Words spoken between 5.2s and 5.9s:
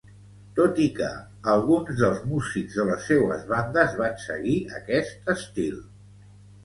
estil.